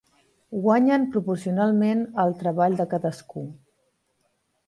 Guanyen 0.61 1.03
proporcionalment 1.15 2.01
al 2.25 2.33
treball 2.41 2.79
de 2.81 2.87
cadascú. 2.95 3.47